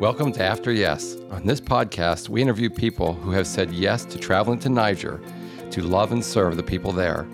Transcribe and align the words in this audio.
Welcome 0.00 0.32
to 0.32 0.42
After 0.42 0.72
Yes. 0.72 1.18
On 1.30 1.44
this 1.44 1.60
podcast, 1.60 2.30
we 2.30 2.40
interview 2.40 2.70
people 2.70 3.12
who 3.12 3.32
have 3.32 3.46
said 3.46 3.70
yes 3.70 4.06
to 4.06 4.18
traveling 4.18 4.58
to 4.60 4.70
Niger 4.70 5.20
to 5.72 5.82
love 5.82 6.10
and 6.10 6.24
serve 6.24 6.56
the 6.56 6.62
people 6.62 6.90
there. 6.90 7.24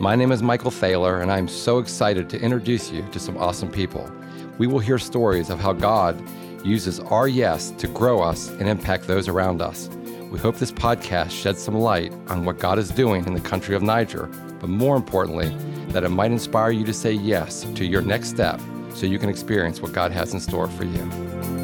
My 0.00 0.16
name 0.16 0.32
is 0.32 0.42
Michael 0.42 0.70
Thaler, 0.70 1.20
and 1.20 1.30
I'm 1.30 1.46
so 1.46 1.76
excited 1.78 2.30
to 2.30 2.40
introduce 2.40 2.90
you 2.90 3.06
to 3.12 3.20
some 3.20 3.36
awesome 3.36 3.70
people. 3.70 4.10
We 4.56 4.66
will 4.66 4.78
hear 4.78 4.98
stories 4.98 5.50
of 5.50 5.60
how 5.60 5.74
God 5.74 6.18
uses 6.64 7.00
our 7.00 7.28
yes 7.28 7.70
to 7.72 7.86
grow 7.86 8.22
us 8.22 8.48
and 8.48 8.66
impact 8.66 9.06
those 9.06 9.28
around 9.28 9.60
us. 9.60 9.90
We 10.30 10.38
hope 10.38 10.56
this 10.56 10.72
podcast 10.72 11.32
sheds 11.32 11.62
some 11.62 11.74
light 11.74 12.14
on 12.28 12.46
what 12.46 12.58
God 12.58 12.78
is 12.78 12.88
doing 12.88 13.26
in 13.26 13.34
the 13.34 13.40
country 13.42 13.76
of 13.76 13.82
Niger, 13.82 14.24
but 14.58 14.70
more 14.70 14.96
importantly, 14.96 15.50
that 15.88 16.02
it 16.02 16.08
might 16.08 16.32
inspire 16.32 16.70
you 16.70 16.86
to 16.86 16.94
say 16.94 17.12
yes 17.12 17.66
to 17.74 17.84
your 17.84 18.00
next 18.00 18.30
step 18.30 18.58
so 18.94 19.04
you 19.04 19.18
can 19.18 19.28
experience 19.28 19.82
what 19.82 19.92
God 19.92 20.12
has 20.12 20.32
in 20.32 20.40
store 20.40 20.68
for 20.68 20.84
you. 20.84 21.55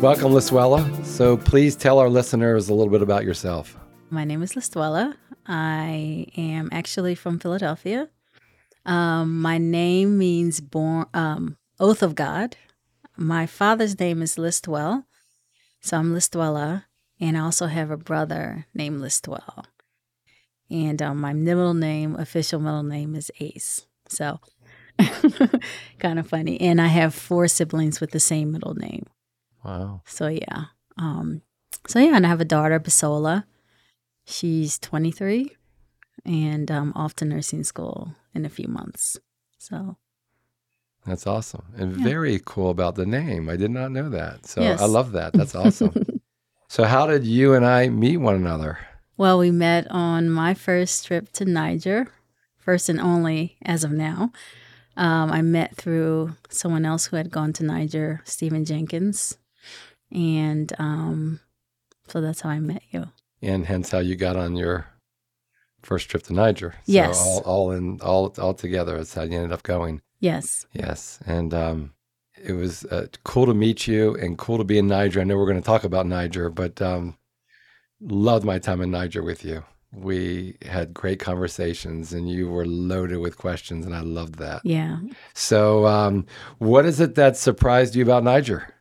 Welcome, 0.00 0.32
Listwella. 0.32 1.04
So 1.04 1.36
please 1.36 1.76
tell 1.76 1.98
our 1.98 2.08
listeners 2.08 2.70
a 2.70 2.74
little 2.74 2.90
bit 2.90 3.02
about 3.02 3.22
yourself. 3.22 3.76
My 4.08 4.24
name 4.24 4.42
is 4.42 4.54
Listwella. 4.54 5.14
I 5.46 6.26
am 6.38 6.70
actually 6.72 7.14
from 7.14 7.38
Philadelphia. 7.38 8.08
Um, 8.86 9.42
my 9.42 9.58
name 9.58 10.16
means 10.16 10.62
born 10.62 11.04
um, 11.12 11.58
oath 11.78 12.02
of 12.02 12.14
God. 12.14 12.56
My 13.18 13.44
father's 13.44 14.00
name 14.00 14.22
is 14.22 14.36
Listwell, 14.36 15.04
so 15.82 15.98
I'm 15.98 16.14
Listwella, 16.14 16.84
and 17.20 17.36
I 17.36 17.40
also 17.40 17.66
have 17.66 17.90
a 17.90 17.98
brother 17.98 18.64
named 18.72 19.02
Listwell. 19.02 19.66
And 20.70 21.02
um, 21.02 21.20
my 21.20 21.34
middle 21.34 21.74
name, 21.74 22.16
official 22.16 22.58
middle 22.58 22.84
name, 22.84 23.14
is 23.14 23.30
Ace. 23.38 23.84
So 24.08 24.40
kind 25.98 26.18
of 26.18 26.26
funny. 26.26 26.58
And 26.58 26.80
I 26.80 26.86
have 26.86 27.14
four 27.14 27.48
siblings 27.48 28.00
with 28.00 28.12
the 28.12 28.20
same 28.20 28.50
middle 28.50 28.74
name. 28.74 29.04
Wow. 29.64 30.02
So 30.04 30.28
yeah. 30.28 30.64
Um, 30.96 31.42
so 31.86 31.98
yeah, 31.98 32.16
and 32.16 32.26
I 32.26 32.28
have 32.28 32.40
a 32.40 32.44
daughter, 32.44 32.78
Basola. 32.78 33.44
She's 34.24 34.78
23 34.78 35.56
and 36.24 36.70
um, 36.70 36.92
off 36.94 37.14
to 37.16 37.24
nursing 37.24 37.64
school 37.64 38.14
in 38.34 38.44
a 38.44 38.50
few 38.50 38.68
months. 38.68 39.18
So 39.58 39.96
that's 41.06 41.26
awesome 41.26 41.64
and 41.76 41.96
yeah. 41.96 42.04
very 42.04 42.40
cool 42.44 42.70
about 42.70 42.94
the 42.94 43.06
name. 43.06 43.48
I 43.48 43.56
did 43.56 43.70
not 43.70 43.90
know 43.90 44.08
that. 44.10 44.46
So 44.46 44.60
yes. 44.60 44.80
I 44.80 44.86
love 44.86 45.12
that. 45.12 45.32
That's 45.32 45.54
awesome. 45.54 46.20
so 46.68 46.84
how 46.84 47.06
did 47.06 47.24
you 47.24 47.54
and 47.54 47.64
I 47.64 47.88
meet 47.88 48.18
one 48.18 48.34
another? 48.34 48.78
Well, 49.16 49.38
we 49.38 49.50
met 49.50 49.86
on 49.90 50.30
my 50.30 50.54
first 50.54 51.06
trip 51.06 51.32
to 51.32 51.44
Niger, 51.44 52.08
first 52.56 52.88
and 52.88 53.00
only 53.00 53.56
as 53.62 53.84
of 53.84 53.92
now. 53.92 54.32
Um, 54.96 55.30
I 55.30 55.42
met 55.42 55.76
through 55.76 56.36
someone 56.48 56.84
else 56.84 57.06
who 57.06 57.16
had 57.16 57.30
gone 57.30 57.52
to 57.54 57.64
Niger, 57.64 58.20
Stephen 58.24 58.64
Jenkins. 58.64 59.36
And 60.12 60.72
um, 60.78 61.40
so 62.08 62.20
that's 62.20 62.40
how 62.40 62.50
I 62.50 62.60
met 62.60 62.82
you. 62.90 63.06
And 63.42 63.66
hence 63.66 63.90
how 63.90 63.98
you 63.98 64.16
got 64.16 64.36
on 64.36 64.56
your 64.56 64.86
first 65.82 66.10
trip 66.10 66.22
to 66.24 66.32
Niger. 66.32 66.72
So 66.72 66.92
yes. 66.92 67.20
All, 67.20 67.40
all 67.40 67.70
in, 67.72 68.00
all, 68.02 68.34
all 68.38 68.54
together. 68.54 68.96
That's 68.96 69.14
how 69.14 69.22
you 69.22 69.36
ended 69.36 69.52
up 69.52 69.62
going. 69.62 70.02
Yes. 70.20 70.66
Yes. 70.72 71.18
And 71.26 71.54
um, 71.54 71.92
it 72.42 72.52
was 72.52 72.84
uh, 72.86 73.06
cool 73.24 73.46
to 73.46 73.54
meet 73.54 73.86
you 73.86 74.14
and 74.16 74.38
cool 74.38 74.58
to 74.58 74.64
be 74.64 74.78
in 74.78 74.86
Niger. 74.86 75.20
I 75.20 75.24
know 75.24 75.36
we're 75.36 75.46
going 75.46 75.56
to 75.56 75.66
talk 75.66 75.84
about 75.84 76.06
Niger, 76.06 76.50
but 76.50 76.80
um, 76.82 77.16
loved 78.00 78.44
my 78.44 78.58
time 78.58 78.80
in 78.80 78.90
Niger 78.90 79.22
with 79.22 79.44
you. 79.44 79.64
We 79.92 80.56
had 80.62 80.94
great 80.94 81.18
conversations 81.18 82.12
and 82.12 82.30
you 82.30 82.48
were 82.48 82.66
loaded 82.66 83.18
with 83.18 83.36
questions, 83.36 83.84
and 83.84 83.94
I 83.94 84.00
loved 84.00 84.36
that. 84.36 84.60
Yeah. 84.64 84.98
So, 85.34 85.84
um, 85.86 86.26
what 86.58 86.86
is 86.86 87.00
it 87.00 87.16
that 87.16 87.36
surprised 87.36 87.96
you 87.96 88.04
about 88.04 88.22
Niger? 88.22 88.72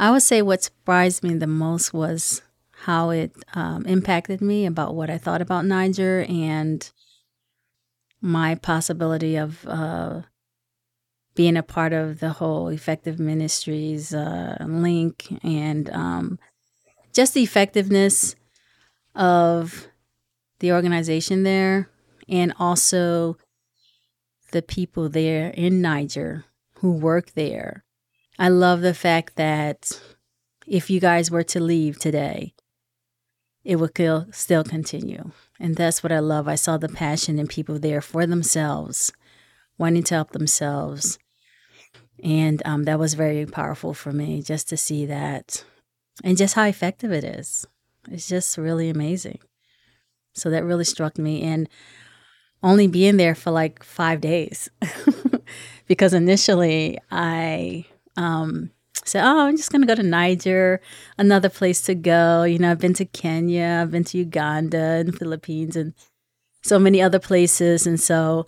I 0.00 0.10
would 0.10 0.22
say 0.22 0.40
what 0.40 0.62
surprised 0.62 1.22
me 1.22 1.34
the 1.34 1.46
most 1.46 1.92
was 1.92 2.40
how 2.70 3.10
it 3.10 3.32
um, 3.52 3.84
impacted 3.84 4.40
me 4.40 4.64
about 4.64 4.94
what 4.94 5.10
I 5.10 5.18
thought 5.18 5.42
about 5.42 5.66
Niger 5.66 6.24
and 6.26 6.90
my 8.22 8.54
possibility 8.54 9.36
of 9.36 9.66
uh, 9.66 10.22
being 11.34 11.54
a 11.54 11.62
part 11.62 11.92
of 11.92 12.18
the 12.18 12.30
whole 12.30 12.68
effective 12.68 13.18
ministries 13.18 14.14
uh, 14.14 14.56
link 14.66 15.38
and 15.44 15.90
um, 15.90 16.38
just 17.12 17.34
the 17.34 17.42
effectiveness 17.42 18.34
of 19.14 19.86
the 20.60 20.72
organization 20.72 21.42
there 21.42 21.90
and 22.26 22.54
also 22.58 23.36
the 24.52 24.62
people 24.62 25.10
there 25.10 25.50
in 25.50 25.82
Niger 25.82 26.46
who 26.76 26.90
work 26.90 27.32
there. 27.32 27.84
I 28.40 28.48
love 28.48 28.80
the 28.80 28.94
fact 28.94 29.36
that 29.36 30.00
if 30.66 30.88
you 30.88 30.98
guys 30.98 31.30
were 31.30 31.42
to 31.42 31.60
leave 31.60 31.98
today, 31.98 32.54
it 33.64 33.76
would 33.76 33.92
still 34.34 34.64
continue. 34.64 35.32
And 35.60 35.76
that's 35.76 36.02
what 36.02 36.10
I 36.10 36.20
love. 36.20 36.48
I 36.48 36.54
saw 36.54 36.78
the 36.78 36.88
passion 36.88 37.38
in 37.38 37.48
people 37.48 37.78
there 37.78 38.00
for 38.00 38.24
themselves, 38.24 39.12
wanting 39.76 40.04
to 40.04 40.14
help 40.14 40.30
themselves. 40.30 41.18
And 42.24 42.62
um, 42.64 42.84
that 42.84 42.98
was 42.98 43.12
very 43.12 43.44
powerful 43.44 43.92
for 43.92 44.10
me 44.10 44.40
just 44.40 44.70
to 44.70 44.76
see 44.78 45.04
that 45.04 45.62
and 46.24 46.38
just 46.38 46.54
how 46.54 46.64
effective 46.64 47.12
it 47.12 47.24
is. 47.24 47.66
It's 48.10 48.26
just 48.26 48.56
really 48.56 48.88
amazing. 48.88 49.40
So 50.32 50.48
that 50.48 50.64
really 50.64 50.84
struck 50.84 51.18
me. 51.18 51.42
And 51.42 51.68
only 52.62 52.86
being 52.86 53.18
there 53.18 53.34
for 53.34 53.50
like 53.50 53.82
five 53.82 54.22
days 54.22 54.70
because 55.86 56.14
initially 56.14 56.98
I 57.10 57.84
um, 58.16 58.70
said, 59.04 59.24
Oh, 59.24 59.40
I'm 59.46 59.56
just 59.56 59.70
going 59.72 59.82
to 59.82 59.86
go 59.86 59.94
to 59.94 60.02
Niger, 60.02 60.80
another 61.18 61.48
place 61.48 61.80
to 61.82 61.94
go. 61.94 62.44
You 62.44 62.58
know, 62.58 62.70
I've 62.70 62.78
been 62.78 62.94
to 62.94 63.04
Kenya, 63.04 63.80
I've 63.82 63.90
been 63.90 64.04
to 64.04 64.18
Uganda 64.18 64.78
and 64.78 65.16
Philippines 65.16 65.76
and 65.76 65.94
so 66.62 66.78
many 66.78 67.00
other 67.00 67.18
places. 67.18 67.86
And 67.86 68.00
so 68.00 68.46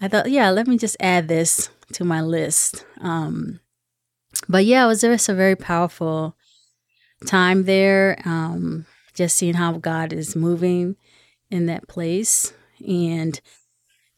I 0.00 0.08
thought, 0.08 0.30
yeah, 0.30 0.50
let 0.50 0.66
me 0.66 0.78
just 0.78 0.96
add 1.00 1.28
this 1.28 1.68
to 1.92 2.04
my 2.04 2.20
list. 2.20 2.84
Um, 3.00 3.60
but 4.48 4.64
yeah, 4.64 4.84
it 4.84 4.88
was 4.88 5.02
just 5.02 5.28
a 5.28 5.34
very 5.34 5.56
powerful 5.56 6.36
time 7.26 7.64
there. 7.64 8.20
Um, 8.24 8.86
just 9.14 9.36
seeing 9.36 9.54
how 9.54 9.72
God 9.72 10.12
is 10.12 10.34
moving 10.34 10.96
in 11.50 11.66
that 11.66 11.86
place 11.86 12.52
and 12.86 13.40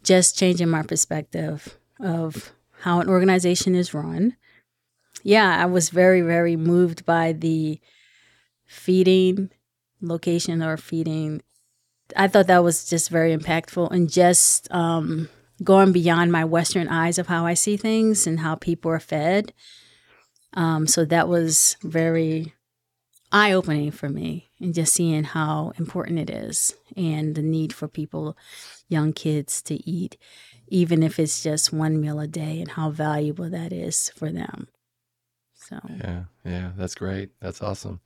just 0.02 0.38
changing 0.38 0.68
my 0.68 0.82
perspective 0.82 1.78
of 2.00 2.52
how 2.80 3.00
an 3.00 3.08
organization 3.08 3.74
is 3.74 3.94
run. 3.94 4.36
Yeah, 5.24 5.60
I 5.60 5.64
was 5.64 5.88
very, 5.88 6.20
very 6.20 6.54
moved 6.54 7.06
by 7.06 7.32
the 7.32 7.80
feeding 8.66 9.50
location 10.02 10.62
or 10.62 10.76
feeding. 10.76 11.40
I 12.14 12.28
thought 12.28 12.46
that 12.48 12.62
was 12.62 12.84
just 12.88 13.08
very 13.08 13.34
impactful 13.34 13.90
and 13.90 14.12
just 14.12 14.70
um, 14.70 15.30
going 15.62 15.92
beyond 15.92 16.30
my 16.30 16.44
Western 16.44 16.88
eyes 16.88 17.18
of 17.18 17.28
how 17.28 17.46
I 17.46 17.54
see 17.54 17.78
things 17.78 18.26
and 18.26 18.40
how 18.40 18.54
people 18.56 18.90
are 18.90 19.00
fed. 19.00 19.54
Um, 20.52 20.86
so 20.86 21.06
that 21.06 21.26
was 21.26 21.78
very 21.82 22.52
eye 23.32 23.52
opening 23.52 23.92
for 23.92 24.10
me 24.10 24.50
and 24.60 24.74
just 24.74 24.92
seeing 24.92 25.24
how 25.24 25.72
important 25.78 26.18
it 26.18 26.28
is 26.28 26.74
and 26.98 27.34
the 27.34 27.42
need 27.42 27.72
for 27.72 27.88
people, 27.88 28.36
young 28.88 29.14
kids, 29.14 29.62
to 29.62 29.74
eat, 29.88 30.18
even 30.68 31.02
if 31.02 31.18
it's 31.18 31.42
just 31.42 31.72
one 31.72 31.98
meal 31.98 32.20
a 32.20 32.26
day, 32.26 32.60
and 32.60 32.72
how 32.72 32.90
valuable 32.90 33.48
that 33.48 33.72
is 33.72 34.10
for 34.14 34.30
them. 34.30 34.68
So, 35.68 35.80
yeah, 35.88 36.24
yeah, 36.44 36.72
that's 36.76 36.94
great. 36.94 37.30
That's 37.40 37.62
awesome. 37.62 38.00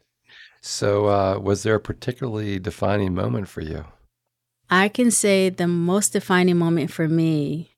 So, 0.60 1.06
uh, 1.08 1.38
was 1.38 1.62
there 1.62 1.74
a 1.74 1.80
particularly 1.80 2.58
defining 2.58 3.14
moment 3.14 3.48
for 3.48 3.60
you? 3.62 3.84
I 4.70 4.88
can 4.88 5.10
say 5.10 5.48
the 5.50 5.66
most 5.66 6.12
defining 6.12 6.58
moment 6.58 6.92
for 6.92 7.08
me 7.08 7.70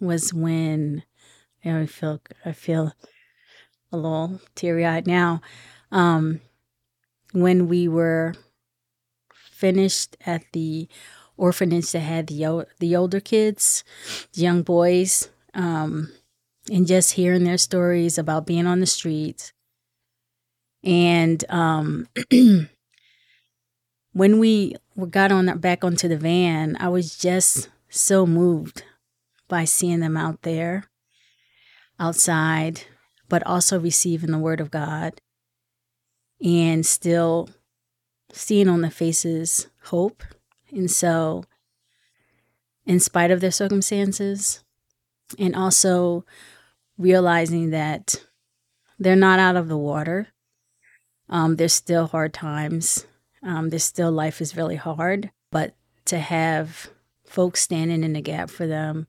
was 0.00 0.34
when 0.34 1.04
you 1.62 1.72
know, 1.72 1.80
I 1.80 1.86
feel 1.86 2.20
I 2.44 2.52
feel 2.52 2.92
a 3.92 3.96
little 3.96 4.40
teary 4.54 4.84
eyed 4.84 5.06
now. 5.06 5.40
Um, 5.90 6.40
when 7.32 7.68
we 7.68 7.88
were 7.88 8.34
finished 9.32 10.16
at 10.26 10.42
the 10.52 10.88
orphanage 11.36 11.92
that 11.92 12.00
had 12.00 12.26
the 12.26 12.66
the 12.78 12.96
older 12.96 13.20
kids, 13.20 13.84
the 14.34 14.42
young 14.42 14.62
boys, 14.62 15.30
um, 15.54 16.12
and 16.68 16.86
just 16.86 17.12
hearing 17.12 17.44
their 17.44 17.58
stories 17.58 18.18
about 18.18 18.46
being 18.46 18.66
on 18.66 18.80
the 18.80 18.86
streets. 18.86 19.52
And 20.84 21.44
um, 21.48 22.08
when 24.12 24.38
we 24.38 24.76
got 25.10 25.32
on 25.32 25.58
back 25.58 25.84
onto 25.84 26.08
the 26.08 26.16
van, 26.16 26.76
I 26.80 26.88
was 26.88 27.16
just 27.16 27.68
so 27.88 28.26
moved 28.26 28.84
by 29.48 29.64
seeing 29.64 30.00
them 30.00 30.16
out 30.16 30.42
there, 30.42 30.84
outside, 31.98 32.82
but 33.28 33.44
also 33.46 33.78
receiving 33.78 34.30
the 34.30 34.38
word 34.38 34.60
of 34.60 34.70
God 34.70 35.20
and 36.42 36.86
still 36.86 37.48
seeing 38.32 38.68
on 38.68 38.82
the 38.82 38.90
faces 38.90 39.68
hope. 39.84 40.22
And 40.70 40.90
so, 40.90 41.44
in 42.86 43.00
spite 43.00 43.30
of 43.30 43.40
their 43.40 43.50
circumstances, 43.50 44.62
and 45.38 45.54
also 45.54 46.24
realizing 46.98 47.70
that 47.70 48.16
they're 48.98 49.16
not 49.16 49.38
out 49.38 49.56
of 49.56 49.68
the 49.68 49.78
water. 49.78 50.28
Um, 51.28 51.56
there's 51.56 51.72
still 51.72 52.06
hard 52.06 52.34
times. 52.34 53.06
Um, 53.42 53.70
there's 53.70 53.84
still 53.84 54.10
life 54.10 54.40
is 54.40 54.56
really 54.56 54.76
hard, 54.76 55.30
but 55.50 55.74
to 56.06 56.18
have 56.18 56.90
folks 57.24 57.60
standing 57.60 58.02
in 58.02 58.14
the 58.14 58.20
gap 58.20 58.50
for 58.50 58.66
them 58.66 59.06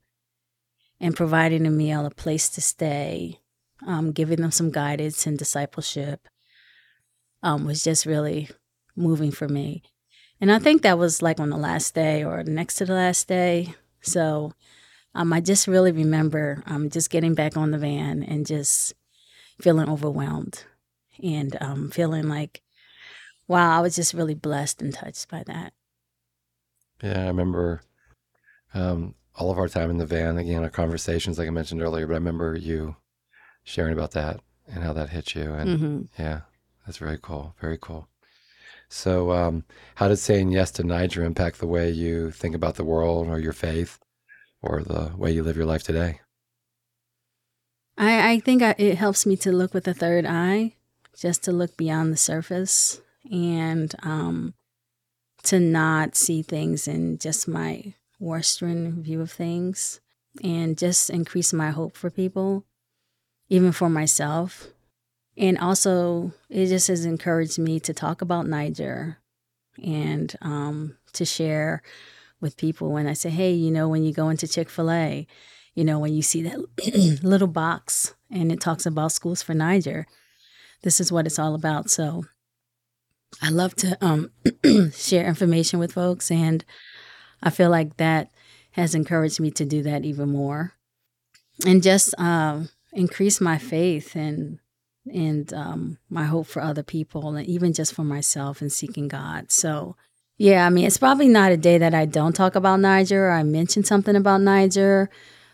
and 1.00 1.16
providing 1.16 1.66
a 1.66 1.72
meal, 1.72 2.06
a 2.06 2.12
place 2.12 2.50
to 2.50 2.62
stay, 2.62 3.40
um, 3.88 4.12
giving 4.12 4.42
them 4.42 4.52
some 4.52 4.72
guidance 4.72 5.26
and 5.26 5.40
discipleship 5.40 6.28
um, 7.42 7.66
was 7.66 7.84
just 7.84 8.06
really 8.06 8.50
moving 8.96 9.32
for 9.32 9.48
me. 9.48 9.82
And 10.42 10.52
I 10.52 10.60
think 10.60 10.82
that 10.82 10.98
was 10.98 11.22
like 11.22 11.40
on 11.40 11.50
the 11.50 11.58
last 11.58 11.96
day 11.96 12.24
or 12.24 12.44
next 12.44 12.76
to 12.76 12.86
the 12.86 12.94
last 12.94 13.28
day. 13.28 13.74
So 14.02 14.54
um, 15.20 15.34
I 15.34 15.42
just 15.42 15.68
really 15.68 15.92
remember 15.92 16.64
um, 16.66 16.90
just 16.90 17.10
getting 17.10 17.34
back 17.34 17.58
on 17.58 17.72
the 17.72 17.78
van 17.78 18.24
and 18.24 18.48
just 18.48 18.94
feeling 19.60 19.90
overwhelmed 19.90 20.64
and 21.22 21.58
um, 21.60 21.90
feeling 21.90 22.30
like, 22.30 22.62
wow, 23.46 23.78
I 23.78 23.82
was 23.82 23.98
just 23.98 24.14
really 24.14 24.34
blessed 24.34 24.82
and 24.82 24.94
touched 24.94 25.28
by 25.28 25.44
that. 25.46 25.74
Yeah, 27.04 27.24
I 27.24 27.28
remember 27.28 27.82
um, 28.74 29.14
all 29.36 29.52
of 29.52 29.58
our 29.58 29.68
time 29.68 29.90
in 29.90 29.98
the 29.98 30.06
van, 30.06 30.38
again, 30.38 30.64
our 30.64 30.70
conversations, 30.70 31.38
like 31.38 31.50
I 31.50 31.52
mentioned 31.52 31.82
earlier, 31.82 32.08
but 32.08 32.14
I 32.14 32.18
remember 32.18 32.56
you 32.56 32.96
sharing 33.66 33.92
about 33.92 34.12
that 34.12 34.40
and 34.74 34.86
how 34.86 34.94
that 34.94 35.10
hit 35.10 35.36
you. 35.36 35.52
And 35.52 35.80
hmm 35.80 36.02
yeah, 36.18 36.42
that's 36.86 36.98
very 36.98 37.20
cool. 37.22 37.56
Very 37.60 37.78
cool. 37.78 38.08
So, 38.88 39.32
um, 39.32 39.66
how 39.96 40.08
did 40.08 40.18
saying 40.18 40.54
yes 40.54 40.72
to 40.72 40.84
Niger 40.84 41.26
impact 41.26 41.60
the 41.60 41.68
way 41.68 41.92
you 41.92 42.32
think 42.32 42.56
about 42.56 42.76
the 42.76 42.86
world 42.86 43.28
or 43.28 43.38
your 43.38 43.54
faith 43.54 44.00
or 44.62 44.84
the 44.84 45.14
way 45.18 45.32
you 45.32 45.44
live 45.44 45.58
your 45.58 45.66
life 45.66 45.84
today? 45.84 46.22
I, 47.98 48.32
I 48.32 48.40
think 48.40 48.62
I, 48.62 48.76
it 48.78 48.98
helps 48.98 49.26
me 49.26 49.36
to 49.38 49.52
look 49.52 49.74
with 49.74 49.88
a 49.88 49.94
third 49.94 50.26
eye, 50.26 50.76
just 51.18 51.44
to 51.44 51.52
look 51.52 51.76
beyond 51.76 52.14
the 52.14 52.18
surface 52.18 53.02
and 53.30 53.94
um, 54.04 54.54
to 55.44 55.60
not 55.60 56.16
see 56.16 56.42
things 56.42 56.88
in 56.88 57.18
just 57.18 57.48
my 57.48 57.94
Western 58.20 59.04
view 59.04 59.22
of 59.22 59.32
things 59.32 60.00
and 60.44 60.78
just 60.78 61.10
increase 61.10 61.52
my 61.52 61.72
hope 61.72 61.96
for 61.98 62.10
people, 62.10 62.66
even 63.50 63.72
for 63.72 63.90
myself. 63.90 64.68
And 65.38 65.58
also, 65.58 66.34
it 66.50 66.68
just 66.68 66.88
has 66.88 67.06
encouraged 67.06 67.60
me 67.60 67.80
to 67.82 67.94
talk 67.94 68.22
about 68.22 68.48
Niger 68.48 69.18
and 69.82 70.36
um, 70.42 70.98
to 71.14 71.26
share 71.26 71.82
with 72.42 72.58
people 72.58 72.92
when 72.92 73.08
I 73.08 73.14
say, 73.14 73.30
hey, 73.30 73.52
you 73.52 73.72
know, 73.72 73.88
when 73.88 74.04
you 74.04 74.14
go 74.14 74.30
into 74.30 74.48
Chick 74.48 74.70
fil 74.70 74.92
A, 74.92 75.28
you 75.74 75.84
know, 75.84 76.00
when 76.00 76.14
you 76.14 76.22
see 76.22 76.42
that 76.44 77.20
little 77.24 77.48
box 77.48 78.16
and 78.32 78.52
it 78.52 78.60
talks 78.60 78.86
about 78.86 79.12
schools 79.12 79.42
for 79.42 79.54
Niger, 79.54 80.08
this 80.84 81.00
is 81.00 81.12
what 81.12 81.26
it's 81.26 81.40
all 81.40 81.56
about. 81.56 81.90
So 81.90 82.26
I 83.42 83.50
love 83.50 83.76
to 83.78 83.98
um, 84.02 84.32
share 84.94 85.26
information 85.28 85.80
with 85.80 85.94
folks, 85.94 86.32
and 86.32 86.66
I 87.44 87.50
feel 87.50 87.70
like 87.70 87.98
that 87.98 88.32
has 88.72 88.96
encouraged 88.96 89.40
me 89.40 89.52
to 89.52 89.66
do 89.66 89.84
that 89.84 90.06
even 90.06 90.30
more 90.30 90.74
and 91.66 91.84
just 91.84 92.14
um, 92.20 92.70
increase 92.94 93.42
my 93.42 93.58
faith 93.58 94.16
and 94.16 94.60
and 95.12 95.54
um, 95.54 95.98
my 96.10 96.26
hope 96.26 96.46
for 96.46 96.62
other 96.62 96.84
people 96.84 97.36
and 97.36 97.48
even 97.48 97.74
just 97.74 97.96
for 97.96 98.04
myself 98.04 98.62
and 98.62 98.72
seeking 98.72 99.08
God. 99.08 99.52
So 99.52 99.96
yeah, 100.40 100.66
I 100.66 100.70
mean, 100.70 100.86
it's 100.86 100.98
probably 100.98 101.28
not 101.28 101.52
a 101.52 101.58
day 101.58 101.78
that 101.78 101.94
I 101.94 102.06
don't 102.06 102.34
talk 102.34 102.56
about 102.56 102.80
Niger 102.80 103.28
or 103.28 103.32
I 103.32 103.44
mention 103.44 103.84
something 103.84 104.16
about 104.16 104.42
Niger 104.42 105.10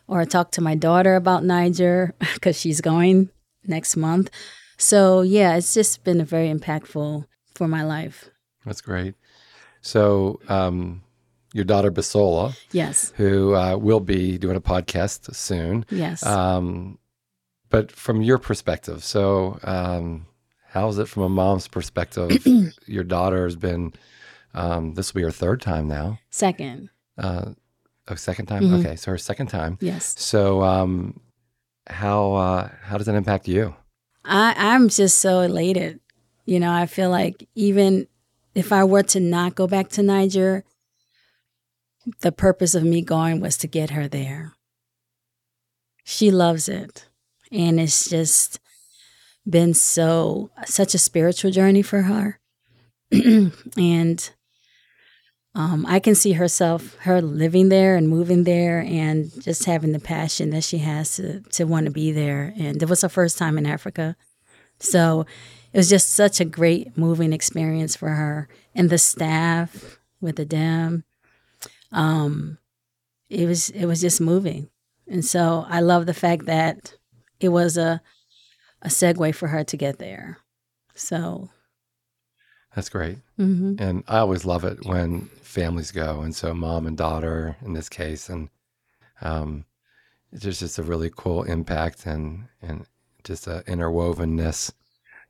or 0.08 0.22
I 0.22 0.26
talk 0.26 0.52
to 0.52 0.62
my 0.62 0.76
daughter 0.76 1.16
about 1.16 1.44
Niger 1.44 2.14
because 2.36 2.58
she's 2.60 2.80
going 2.82 3.30
next 3.66 3.98
month. 3.98 4.30
So, 4.78 5.22
yeah, 5.22 5.56
it's 5.58 5.74
just 5.74 6.04
been 6.04 6.22
a 6.22 6.26
very 6.26 6.54
impactful 6.54 7.26
for 7.56 7.68
my 7.68 7.84
life. 7.84 8.30
That's 8.66 8.82
great. 8.82 9.16
So, 9.82 10.40
um, 10.48 11.02
your 11.54 11.66
daughter 11.66 11.92
Basola, 11.92 12.56
Yes. 12.72 13.12
who 13.16 13.56
uh, 13.56 13.78
will 13.78 14.02
be 14.02 14.38
doing 14.38 14.56
a 14.58 14.62
podcast 14.62 15.34
soon, 15.34 15.86
Yes. 15.90 16.24
um, 16.26 17.00
but 17.70 17.92
from 17.92 18.22
your 18.22 18.38
perspective, 18.38 19.04
so 19.04 19.58
um, 19.64 20.28
how 20.70 20.88
is 20.90 21.00
it 21.00 21.08
from 21.08 21.24
a 21.24 21.30
mom's 21.30 21.68
perspective? 21.68 22.46
your 22.86 23.04
daughter 23.04 23.46
has 23.46 23.56
been, 23.56 23.94
um, 24.56 24.94
this 24.96 25.14
will 25.14 25.20
be 25.20 25.24
her 25.24 25.32
third 25.32 25.62
time 25.62 25.88
now. 25.88 26.20
Second. 26.32 26.90
Uh, 27.18 27.52
oh, 28.08 28.16
second 28.16 28.48
time? 28.48 28.64
Mhm. 28.64 28.80
Okay, 28.80 28.96
so 28.96 29.12
her 29.12 29.18
second 29.18 29.48
time. 29.48 29.78
Yes. 29.82 30.16
So, 30.18 30.64
um, 30.64 31.20
how 31.88 32.34
uh, 32.34 32.70
how 32.82 32.98
does 32.98 33.06
that 33.06 33.16
impact 33.16 33.48
you? 33.48 33.76
I, 34.24 34.56
I'm 34.58 34.90
just 34.90 35.20
so 35.20 35.42
elated. 35.42 36.00
You 36.46 36.60
know, 36.60 36.72
I 36.72 36.88
feel 36.88 37.10
like 37.10 37.48
even 37.56 38.08
if 38.56 38.72
I 38.72 38.84
were 38.84 39.04
to 39.04 39.20
not 39.20 39.56
go 39.56 39.68
back 39.68 39.90
to 39.90 40.04
Niger, 40.04 40.64
the 42.22 42.32
purpose 42.32 42.76
of 42.76 42.84
me 42.84 43.02
going 43.02 43.40
was 43.40 43.58
to 43.58 43.68
get 43.68 43.92
her 43.92 44.08
there. 44.08 44.54
She 46.04 46.32
loves 46.32 46.70
it. 46.70 47.08
And 47.52 47.80
it's 47.80 48.10
just 48.10 48.60
been 49.48 49.74
so, 49.74 50.52
such 50.66 50.94
a 50.94 51.00
spiritual 51.00 51.52
journey 51.52 51.82
for 51.82 52.04
her. 52.04 52.40
and 53.12 54.30
um, 55.56 55.86
I 55.88 56.00
can 56.00 56.16
see 56.16 56.34
herself, 56.34 56.96
her 57.00 57.22
living 57.22 57.70
there 57.70 57.96
and 57.96 58.10
moving 58.10 58.44
there 58.44 58.82
and 58.82 59.32
just 59.42 59.64
having 59.64 59.94
the 59.94 60.00
passion 60.00 60.50
that 60.50 60.66
she 60.66 60.80
has 60.80 61.16
to, 61.16 61.40
to 61.40 61.64
want 61.64 61.86
to 61.86 61.92
be 61.92 62.12
there. 62.12 62.54
And 62.58 62.84
it 62.84 62.90
was 62.90 63.04
her 63.04 63.10
first 63.10 63.38
time 63.38 63.58
in 63.58 63.66
Africa. 63.66 64.18
So 64.80 65.26
it 65.72 65.78
was 65.78 65.90
just 65.90 66.10
such 66.10 66.42
a 66.42 66.46
great 66.46 66.98
moving 66.98 67.32
experience 67.32 67.96
for 67.96 68.10
her. 68.10 68.50
And 68.76 68.90
the 68.90 68.98
staff 68.98 69.98
with 70.20 70.36
the 70.36 70.46
dam, 70.46 71.06
um, 71.90 72.58
it 73.30 73.48
was 73.48 73.70
it 73.70 73.86
was 73.86 74.02
just 74.02 74.20
moving. 74.20 74.70
And 75.08 75.24
so 75.24 75.66
I 75.70 75.80
love 75.80 76.06
the 76.06 76.14
fact 76.14 76.48
that 76.48 76.96
it 77.40 77.50
was 77.50 77.78
a 77.78 78.02
a 78.82 78.90
segue 78.90 79.34
for 79.36 79.48
her 79.48 79.64
to 79.64 79.78
get 79.78 80.00
there. 80.00 80.40
So 80.96 81.50
That's 82.76 82.90
great. 82.90 83.18
mhm. 83.40 83.80
And 83.80 84.04
I 84.08 84.18
always 84.20 84.44
love 84.46 84.66
it 84.66 84.86
when 84.86 85.28
families 85.42 85.92
go. 85.92 86.22
And 86.22 86.36
so, 86.36 86.54
mom 86.54 86.86
and 86.88 86.98
daughter 86.98 87.56
in 87.66 87.74
this 87.74 87.88
case. 87.90 88.30
And 88.30 88.50
um, 89.22 89.66
there's 90.32 90.60
just 90.60 90.78
a 90.78 90.84
really 90.84 91.10
cool 91.16 91.44
impact 91.44 92.06
and, 92.06 92.48
and 92.62 92.86
just 93.24 93.48
an 93.48 93.62
interwovenness 93.64 94.74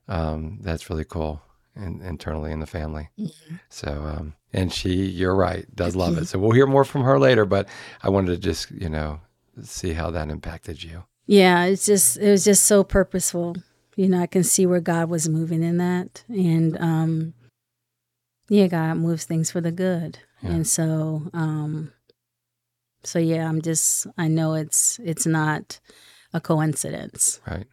um, 0.08 0.58
that's 0.62 0.90
really 0.90 1.06
cool 1.06 1.42
in, 1.76 2.02
internally 2.02 2.52
in 2.52 2.60
the 2.60 2.66
family. 2.66 3.10
Mhm. 3.20 3.60
So, 3.70 3.90
um, 3.90 4.34
and 4.54 4.74
she, 4.74 5.06
you're 5.06 5.36
right, 5.36 5.66
does 5.76 5.96
love 5.96 6.18
it. 6.18 6.26
So, 6.28 6.40
we'll 6.40 6.52
hear 6.52 6.68
more 6.68 6.84
from 6.86 7.04
her 7.04 7.20
later. 7.20 7.46
But 7.46 7.68
I 8.02 8.10
wanted 8.10 8.32
to 8.32 8.38
just, 8.38 8.72
you 8.72 8.90
know, 8.90 9.20
see 9.62 9.94
how 9.94 10.10
that 10.12 10.30
impacted 10.30 10.84
you. 10.84 11.04
Yeah, 11.28 11.66
it's 11.66 11.86
just 11.86 12.18
it 12.18 12.30
was 12.30 12.44
just 12.46 12.64
so 12.66 12.84
purposeful. 12.84 13.56
You 13.96 14.10
know, 14.10 14.20
I 14.22 14.28
can 14.28 14.44
see 14.44 14.66
where 14.66 14.82
God 14.82 15.10
was 15.10 15.30
moving 15.30 15.64
in 15.64 15.78
that, 15.78 16.24
and 16.28 16.78
um, 16.80 17.34
yeah, 18.50 18.68
God 18.68 18.96
moves 18.98 19.24
things 19.26 19.52
for 19.52 19.62
the 19.62 19.72
good, 19.72 20.20
Yeah. 20.42 20.52
and 20.52 20.68
so 20.68 21.30
um, 21.34 21.92
so 23.04 23.20
yeah, 23.20 23.48
I'm 23.48 23.62
just 23.62 24.08
I 24.18 24.28
know 24.28 24.54
it's 24.56 25.00
it's 25.04 25.26
not 25.26 25.80
a 26.34 26.42
coincidence. 26.42 27.40
Right. 27.48 27.68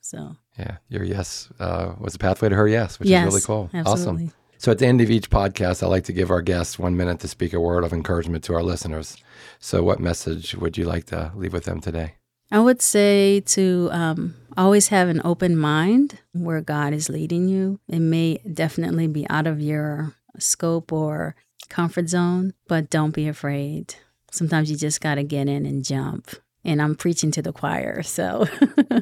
So 0.00 0.36
Yeah. 0.58 0.78
Your 0.88 1.04
yes 1.04 1.48
uh, 1.60 1.94
was 2.00 2.14
a 2.14 2.18
pathway 2.18 2.48
to 2.48 2.56
her 2.56 2.66
yes, 2.66 2.98
which 2.98 3.08
yes, 3.08 3.26
is 3.26 3.32
really 3.34 3.44
cool. 3.44 3.70
Awesome. 3.86 4.32
So 4.56 4.72
at 4.72 4.78
the 4.78 4.86
end 4.86 5.00
of 5.00 5.08
each 5.10 5.30
podcast, 5.30 5.84
I 5.84 5.86
like 5.86 6.02
to 6.04 6.12
give 6.12 6.30
our 6.32 6.42
guests 6.42 6.80
one 6.80 6.96
minute 6.96 7.20
to 7.20 7.28
speak 7.28 7.52
a 7.52 7.60
word 7.60 7.84
of 7.84 7.92
encouragement 7.92 8.42
to 8.44 8.54
our 8.54 8.62
listeners. 8.62 9.16
So, 9.60 9.84
what 9.84 10.00
message 10.00 10.56
would 10.56 10.76
you 10.76 10.84
like 10.84 11.04
to 11.06 11.30
leave 11.36 11.52
with 11.52 11.64
them 11.64 11.80
today? 11.80 12.14
I 12.50 12.60
would 12.60 12.80
say 12.80 13.40
to 13.40 13.88
um, 13.92 14.34
always 14.56 14.88
have 14.88 15.08
an 15.08 15.20
open 15.24 15.56
mind 15.56 16.18
where 16.32 16.60
God 16.60 16.92
is 16.92 17.08
leading 17.08 17.48
you. 17.48 17.78
It 17.88 18.00
may 18.00 18.38
definitely 18.52 19.06
be 19.06 19.28
out 19.28 19.46
of 19.46 19.60
your 19.60 20.14
scope 20.38 20.92
or 20.92 21.36
comfort 21.68 22.08
zone, 22.08 22.54
but 22.66 22.90
don't 22.90 23.10
be 23.12 23.28
afraid. 23.28 23.94
Sometimes 24.30 24.70
you 24.70 24.76
just 24.76 25.00
got 25.00 25.16
to 25.16 25.22
get 25.22 25.48
in 25.48 25.66
and 25.66 25.84
jump. 25.84 26.30
And 26.64 26.82
I'm 26.82 26.96
preaching 26.96 27.30
to 27.32 27.42
the 27.42 27.52
choir. 27.52 28.02
So, 28.02 28.46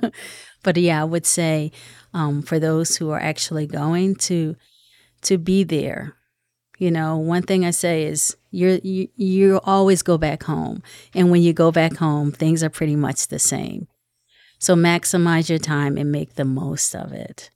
but 0.63 0.77
yeah, 0.77 1.01
I 1.01 1.05
would 1.05 1.27
say 1.27 1.73
um, 2.13 2.43
for 2.43 2.59
those 2.59 2.97
who 2.97 3.11
are 3.11 3.21
actually 3.21 3.67
going 3.67 4.17
to 4.17 4.57
to 5.23 5.39
be 5.39 5.65
there. 5.65 6.15
You 6.79 6.91
know, 6.91 7.17
one 7.17 7.43
thing 7.43 7.65
I 7.65 7.71
say 7.71 8.05
is 8.05 8.37
you're 8.51 8.77
you 8.83 9.09
you 9.17 9.61
always 9.65 10.03
go 10.03 10.19
back 10.19 10.43
home. 10.43 10.83
And 11.15 11.31
when 11.31 11.43
you 11.43 11.53
go 11.53 11.71
back 11.73 11.97
home, 11.97 12.33
things 12.33 12.63
are 12.63 12.71
pretty 12.71 12.97
much 12.97 13.29
the 13.29 13.39
same. 13.39 13.89
So 14.59 14.75
maximize 14.75 15.49
your 15.49 15.59
time 15.59 15.97
and 15.97 16.11
make 16.13 16.35
the 16.35 16.45
most 16.45 16.95
of 16.95 17.13
it 17.13 17.51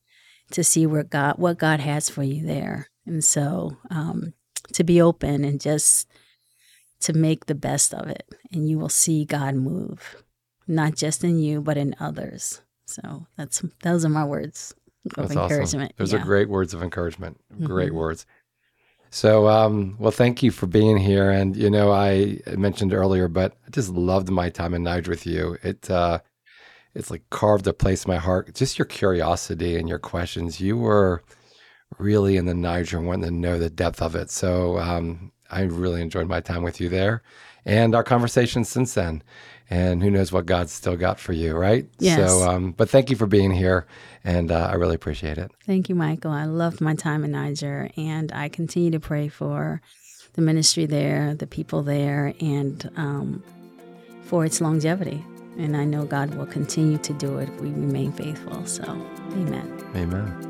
to 0.52 0.64
see 0.64 0.86
where 0.86 1.02
God 1.04 1.34
what 1.38 1.58
God 1.58 1.80
has 1.80 2.08
for 2.08 2.22
you 2.22 2.46
there. 2.46 2.88
And 3.06 3.22
so 3.24 3.76
um, 3.90 4.32
to 4.72 4.84
be 4.84 5.00
open 5.00 5.44
and 5.44 5.60
just 5.60 6.08
to 7.00 7.12
make 7.14 7.46
the 7.46 7.54
best 7.54 7.94
of 7.94 8.08
it, 8.08 8.28
and 8.52 8.68
you 8.68 8.78
will 8.78 8.90
see 8.90 9.24
God 9.24 9.54
move. 9.54 10.22
not 10.68 10.94
just 10.94 11.24
in 11.24 11.38
you, 11.40 11.60
but 11.60 11.76
in 11.76 11.96
others. 11.98 12.60
So 12.86 13.26
that's 13.36 13.62
those 13.82 14.04
are 14.04 14.08
my 14.10 14.24
words 14.24 14.72
of 15.16 15.28
That's 15.28 15.30
awesome. 15.36 15.42
encouragement. 15.42 15.92
Those 15.96 16.12
yeah. 16.12 16.20
are 16.20 16.24
great 16.24 16.48
words 16.48 16.74
of 16.74 16.82
encouragement. 16.82 17.40
Great 17.62 17.90
Mhm. 17.92 17.96
words. 17.96 18.26
So, 19.10 19.48
um, 19.48 19.96
well, 19.98 20.12
thank 20.12 20.42
you 20.42 20.50
for 20.52 20.66
being 20.66 20.96
here. 20.96 21.30
And 21.30 21.56
you 21.56 21.70
know, 21.70 21.92
I 21.92 22.40
mentioned 22.56 22.92
earlier, 22.92 23.28
but 23.28 23.56
I 23.66 23.70
just 23.70 23.90
loved 23.90 24.30
my 24.30 24.50
time 24.50 24.72
in 24.74 24.84
Niger 24.84 25.10
with 25.10 25.26
you. 25.26 25.56
It 25.62 25.90
uh, 25.90 26.20
it's 26.94 27.10
like 27.10 27.28
carved 27.30 27.66
a 27.66 27.72
place 27.72 28.04
in 28.04 28.10
my 28.10 28.18
heart. 28.18 28.54
Just 28.54 28.78
your 28.78 28.86
curiosity 28.86 29.76
and 29.76 29.88
your 29.88 29.98
questions. 29.98 30.60
You 30.60 30.76
were 30.76 31.22
really 31.98 32.36
in 32.36 32.46
the 32.46 32.54
Niger 32.54 32.98
and 32.98 33.06
wanting 33.06 33.24
to 33.24 33.30
know 33.32 33.58
the 33.58 33.70
depth 33.70 34.02
of 34.02 34.14
it. 34.16 34.30
So, 34.30 34.78
um, 34.78 35.32
I 35.50 35.62
really 35.62 36.02
enjoyed 36.02 36.28
my 36.28 36.40
time 36.40 36.62
with 36.62 36.80
you 36.80 36.88
there, 36.88 37.22
and 37.64 37.94
our 37.94 38.04
conversations 38.04 38.68
since 38.68 38.94
then. 38.94 39.22
And 39.72 40.02
who 40.02 40.10
knows 40.10 40.32
what 40.32 40.46
God's 40.46 40.72
still 40.72 40.96
got 40.96 41.20
for 41.20 41.32
you, 41.32 41.56
right? 41.56 41.86
Yes. 42.00 42.18
So, 42.18 42.42
um, 42.42 42.72
but 42.72 42.90
thank 42.90 43.08
you 43.08 43.14
for 43.14 43.26
being 43.26 43.52
here, 43.52 43.86
and 44.24 44.50
uh, 44.50 44.68
I 44.68 44.74
really 44.74 44.96
appreciate 44.96 45.38
it. 45.38 45.52
Thank 45.64 45.88
you, 45.88 45.94
Michael. 45.94 46.32
I 46.32 46.44
loved 46.44 46.80
my 46.80 46.96
time 46.96 47.22
in 47.22 47.30
Niger, 47.30 47.88
and 47.96 48.32
I 48.32 48.48
continue 48.48 48.90
to 48.90 48.98
pray 48.98 49.28
for 49.28 49.80
the 50.32 50.42
ministry 50.42 50.86
there, 50.86 51.34
the 51.34 51.46
people 51.46 51.84
there, 51.84 52.34
and 52.40 52.90
um, 52.96 53.44
for 54.24 54.44
its 54.44 54.60
longevity. 54.60 55.24
And 55.56 55.76
I 55.76 55.84
know 55.84 56.04
God 56.04 56.34
will 56.34 56.46
continue 56.46 56.98
to 56.98 57.12
do 57.12 57.38
it 57.38 57.48
if 57.48 57.60
we 57.60 57.68
remain 57.70 58.10
faithful. 58.12 58.66
So, 58.66 58.82
amen. 58.82 59.84
Amen. 59.94 60.46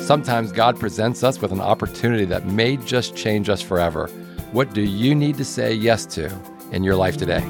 Sometimes 0.00 0.52
God 0.52 0.78
presents 0.78 1.22
us 1.22 1.40
with 1.40 1.52
an 1.52 1.60
opportunity 1.60 2.24
that 2.26 2.46
may 2.46 2.76
just 2.78 3.16
change 3.16 3.48
us 3.48 3.62
forever. 3.62 4.10
What 4.54 4.72
do 4.72 4.82
you 4.82 5.16
need 5.16 5.36
to 5.38 5.44
say 5.44 5.74
yes 5.74 6.06
to 6.14 6.30
in 6.70 6.84
your 6.84 6.94
life 6.94 7.16
today? 7.16 7.42